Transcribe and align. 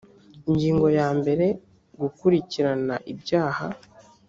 ingingo 0.49 0.87
ya 0.97 1.07
mbere 1.19 1.45
gukurikirana 2.01 2.95
ibyaha 3.11 3.65